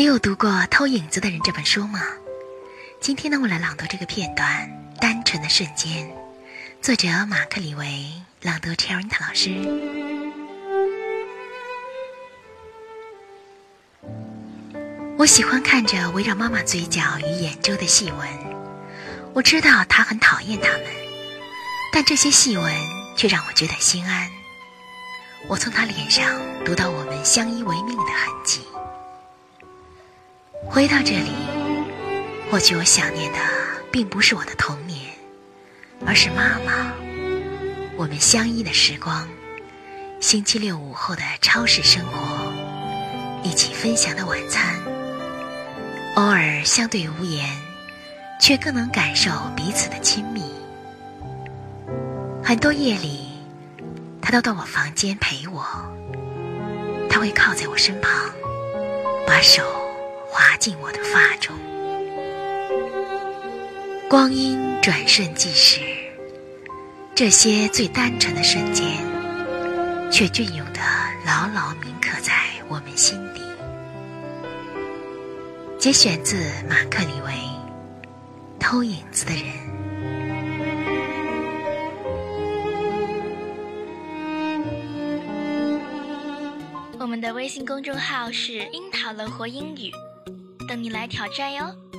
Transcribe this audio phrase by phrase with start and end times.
[0.00, 2.00] 你有读过《偷影子的人》这本书吗？
[3.02, 4.66] 今天呢，我来朗读这个片段
[4.98, 6.08] 《单纯的瞬间》，
[6.80, 8.10] 作者马克·李维，
[8.40, 9.50] 朗读 c h e r i n t 老师。
[15.18, 18.26] 我喜欢看着围绕妈妈嘴角与眼周的细纹，
[19.34, 20.86] 我知道她很讨厌它们，
[21.92, 22.74] 但这些细纹
[23.18, 24.30] 却让我觉得心安。
[25.46, 28.39] 我从她脸上读到我们相依为命的痕。
[30.72, 31.32] 回到这里，
[32.48, 33.38] 或许我想念的
[33.90, 35.00] 并不是我的童年，
[36.06, 36.92] 而是妈妈。
[37.96, 39.28] 我们相依的时光，
[40.20, 42.52] 星期六午后的超市生活，
[43.42, 44.76] 一起分享的晚餐，
[46.14, 47.50] 偶尔相对无言，
[48.40, 50.40] 却更能感受彼此的亲密。
[52.44, 53.28] 很多夜里，
[54.22, 55.66] 他都到我房间陪我，
[57.10, 58.12] 他会靠在我身旁，
[59.26, 59.62] 把手。
[60.60, 61.56] 进我的发中，
[64.10, 65.80] 光阴转瞬即逝，
[67.14, 68.86] 这些最单纯的瞬间，
[70.12, 70.80] 却隽永的
[71.24, 72.34] 牢牢铭刻在
[72.68, 73.40] 我们心底。
[75.78, 76.36] 节选自
[76.68, 77.32] 马克·李维
[78.58, 79.42] 《偷影子的人》。
[86.98, 89.90] 我们的微信公众号是“樱桃乐活英语”。
[90.70, 91.89] 等你来挑战哟！